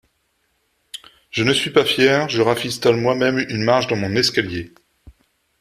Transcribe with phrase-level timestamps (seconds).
[1.29, 4.73] Je ne suis pas fier, je rafistole moi-même une marche de mon escalier.